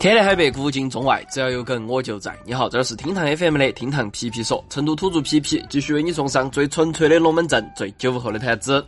[0.00, 2.34] 天南海北，古今中外，只要有梗我就在。
[2.46, 8.82] 你好，这是厅堂 FM 的厅堂皮皮说，成都土著皮皮继续为你送上最纯粹的龙门阵，最九后的谈资。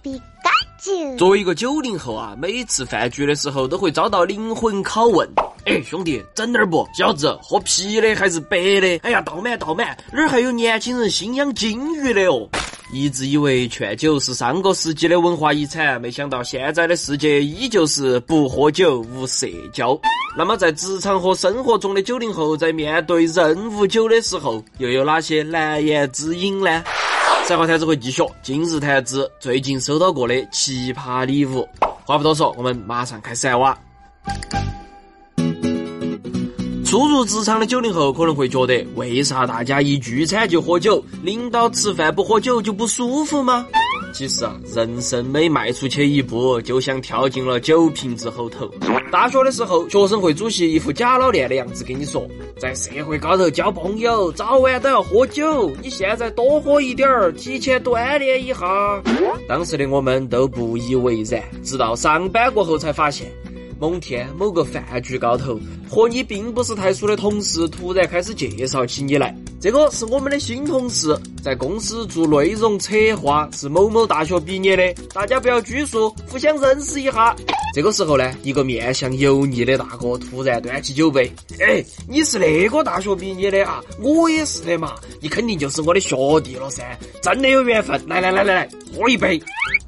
[1.19, 5.28] 作为一个九零后啊，每次饭局的时候都会遭到灵魂拷问。
[5.67, 6.88] 哎，兄弟，整点不？
[6.96, 8.97] 小子，喝啤的还是白的？
[9.03, 12.49] 哎呀，倒满倒满，哪儿还有年轻人心养金鱼的哦？
[12.90, 19.98] 一直以为劝酒是上个世纪的文化遗产，没想到现在的世界依旧是不喝酒无社交。
[20.34, 26.82] 那么，在职场和生活中的九零后，在面对任务酒的时候，又有哪些难言之隐呢？
[27.45, 31.68] 才华谈子会继续，今日谈资最近收到过的奇葩礼物。
[32.05, 33.77] 话不多说，我们马上开始来挖。
[36.86, 41.05] 初入职场的九零后可能会觉得，为啥大家一聚餐就喝酒？
[41.22, 43.66] 领导吃饭不喝酒就不舒服吗？
[44.12, 48.70] 其实啊，人生每迈出去一步，就像跳进了酒瓶子后头。
[49.10, 52.27] 大学的时候，学生会主席一副假老练的样子跟你说，
[52.58, 55.70] 在社会高头交朋友，早晚都要喝酒。
[55.82, 59.02] 你现在多喝一点儿，提前锻炼一下。
[59.48, 63.32] 当时的我们都不以为然，直到上班过后才发现。
[63.78, 65.58] 某天某个饭局高头，
[65.91, 69.36] 和你并不是太熟的同事突然开始介绍起你来。
[69.62, 75.02] 这个是我们的新同事，在公司做内容策划，是某某大学毕业的。
[75.14, 77.32] 大家不要拘束，互相认识一下。
[77.72, 83.80] 这个时候呢，一个面相油腻的大哥突然端起酒杯，哎，你是那个大学毕业的啊？
[84.00, 88.02] 我也是的嘛，你肯定就是我的学弟了噻，真的有缘分。
[88.08, 89.41] 来来来来来，喝一杯。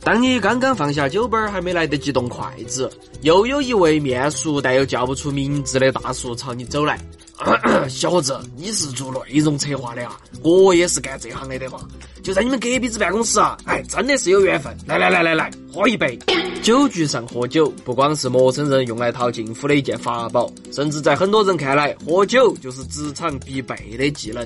[0.04, 2.88] 当你刚刚放下酒杯，还没来得及动筷子，
[3.22, 6.96] 又有一位面熟但又叫不出名字的大叔朝你走来。
[7.88, 10.20] 小伙子，你是做内容策划的啊？
[10.42, 11.80] 我也是干这行的的嘛，
[12.24, 13.54] 就在你们隔壁子办公室啊！
[13.66, 14.74] 哎，真的是有缘分。
[14.86, 16.18] 来来来来来，喝一杯。
[16.62, 24.42] 酒局上喝酒，不光是陌生人用来套近乎的一件法宝，甚至在很多人看来，喝酒就是职场必备的技能。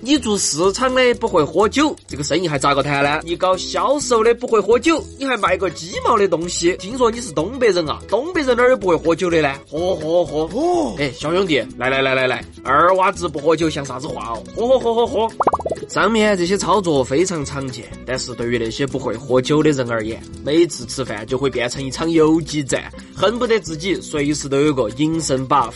[0.00, 3.20] 你做市场的不会喝酒，这个生意还咋个谈呢？
[3.22, 6.74] 你搞销售的不会喝酒，你还卖个鸡毛的东西？
[6.78, 7.98] 听说你是东北人啊？
[8.08, 9.52] 东北人哪儿有不会喝酒的呢？
[9.70, 10.48] 喝喝喝！
[10.54, 14.42] 哦，哎，小兄弟，来来来来来，二娃子不喝酒像啥子话哦？
[14.56, 15.34] 喝喝喝喝喝！
[15.90, 25.72] 上面这些操作非常常见，但是对于那些不会喝酒的人而言，每次吃饭就会变成一场游击战，恨不得自己随时都有个隐身 buff。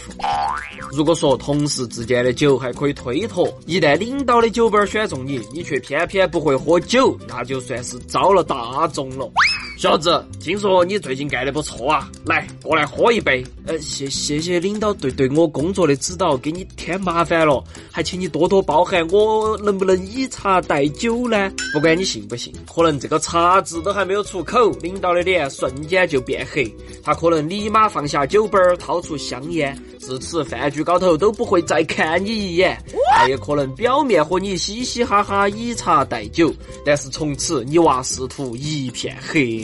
[0.92, 9.28] 如果说同事之间的酒还可以推脱，一旦领导的酒杯选中你，你却偏偏不会喝酒，那就算是遭了大众了。
[9.76, 13.44] 小子，听说你最近干得不错啊，来过来喝一杯。
[13.66, 19.06] 呃，谢谢谢领导对对我工作的指导，给你添麻烦了，还请你多多包涵。
[19.08, 21.50] 我能不能以茶代酒呢？
[21.72, 26.72] 不管你信不信，可能这个茶字都还没有出口，领导的脸瞬间就变黑。
[27.02, 32.78] 他可能立马放下酒杯，掏出香烟，自此饭局高头都不会再看你一眼。
[33.16, 39.63] 他也可能表面和你嘻嘻哈哈以茶代酒，但是从此你娃仕途一片黑。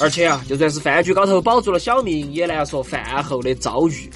[0.00, 4.10] 而且啊，就算是饭局高头保住了小命，也难说饭后的遭遇。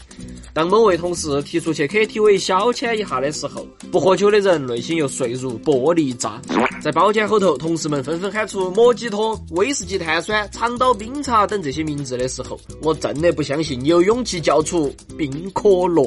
[0.52, 6.40] 当某位同事提出去 KTV 消遣一下的时候，不喝酒的人内心又碎如玻璃渣。
[6.82, 16.02] 在包间后头，同事们纷纷喊出莫吉托、威士忌碳酸、长岛冰茶等这些名字的时候，我真的不相信你有勇气叫出冰可乐。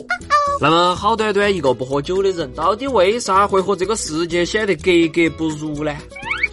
[0.59, 5.96] 那么，好端端一个不喝酒的人，到底为啥会和这个世界显得格格不入呢？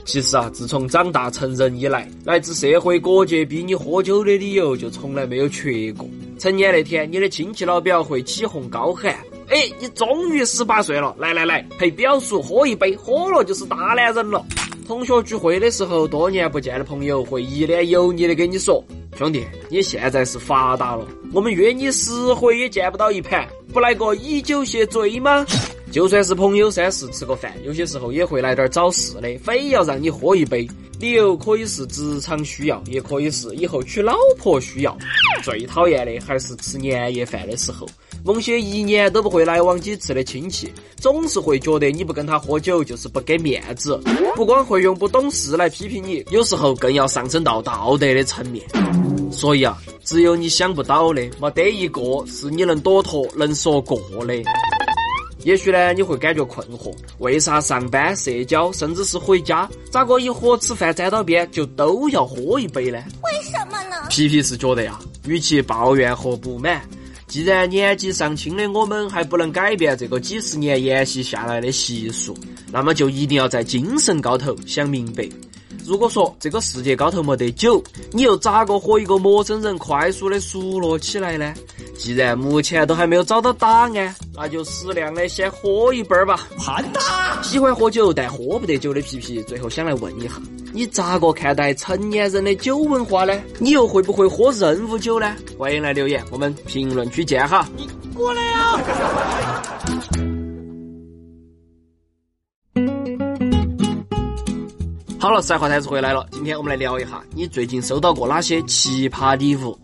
[0.08, 6.08] 其实啊，自从长大成人以来，来自社会各界逼你喝酒的理由就从来没有缺过。
[6.38, 9.14] 成年那天，你的亲戚老表会起哄高喊
[9.50, 14.42] ：“哎，你终于十八岁了，来来来，陪表叔喝一杯，喝了就是大男人了。”
[14.88, 18.82] 同学聚会的时候，多年不见的朋友会一脸油腻的跟你说
[19.14, 25.44] ：“兄弟，你现在是发达了，我们约你十回也见不到一盘，不来个以酒谢罪吗？”
[25.98, 30.64] 就算是朋友三四吃个饭，有些时候也会来点找事的，非要让你喝一杯。
[31.00, 34.96] 理由可以是职场需要，也可以是以后娶老婆需要。
[35.42, 37.84] 最讨厌的还是吃年夜饭的时候，
[38.24, 44.00] 某些一年都不会来往几次的亲戚，总是会觉得你不跟他喝酒就是不给面子，
[44.36, 48.64] 不光会用不懂事来批评你，有时候更要上升到道德的层面。
[49.32, 54.44] 所以啊，只有你想不到的，没得一个是你能躲脱、能说过的。
[55.44, 62.98] 也许呢，你会感觉困惑，为啥上班、社交，甚至是回家，咋个一和吃饭沾到边就都要喝一杯呢？
[63.22, 63.96] 为什么呢？
[64.10, 66.82] 皮皮是觉得呀，与其抱怨和不满，
[67.28, 72.36] 既然年纪尚轻的我们还不能改变这个几十年沿袭下来的习俗，
[72.72, 75.28] 那么就一定要在精神高头想明白。
[75.84, 77.82] 如果说这个世界高头没得酒，
[78.12, 81.54] 你又咋个和一个陌生人快速的熟络起来呢？
[81.96, 86.48] 既然目前都还没有找到答案，那就适量的先喝一杯儿吧。
[86.56, 87.42] 盘他！
[87.42, 90.34] 喜欢喝酒但喝不得酒的皮皮，最后想来问一下，
[90.72, 93.36] 你咋个看待成年人的酒文化呢？
[93.58, 95.34] 你又会不会喝任务酒呢？
[95.58, 97.68] 欢迎来留言，我们评论区见哈。
[97.76, 98.80] 你过来呀！
[105.20, 106.24] 好了，赛话台子回来了。
[106.30, 109.76] 今天我们来聊一下，你最近收到过哪些奇葩礼物？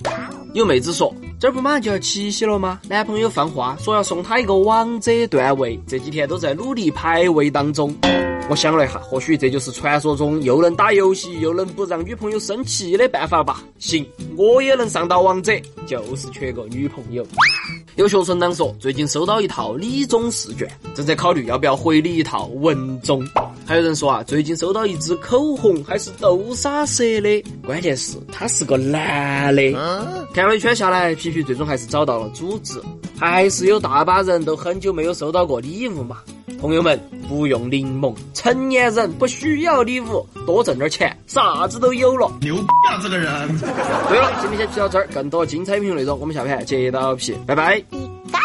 [0.54, 1.12] 有妹子说，
[1.44, 2.80] 这不马上就要七夕了吗？
[2.88, 7.94] 男朋友放话说要送她一个王者段位，这几天都在努力排位当中。
[8.48, 13.62] 我想了一下，或许这就是传说中又能打游戏又能不让女朋友生气的办法吧。
[13.78, 14.06] 行，
[14.38, 15.52] 我也能上到王者，
[15.86, 17.22] 就是缺个女朋友。
[17.96, 23.22] 有学生党说，最近收到一套理综试卷，正在考虑要不要回你一套文综。
[23.66, 29.72] 还有人说啊，最近收到一支口红，还是豆沙色的，关键是他是个男的。
[30.34, 32.80] 看了一圈下来，皮皮最终还是找到了组织，
[33.18, 36.18] 还是有大把人都很久没有收到过礼物嘛。
[36.60, 42.30] 朋友们，不用柠檬，成年人不需要礼物，多挣点钱，啥子都有了。
[42.40, 43.58] 牛逼啊，这个人！
[44.08, 47.76] 对了，今天先皮到这儿，更多精彩评论内容，我们下盘接到皮，拜拜。
[47.90, 48.40] 一、二、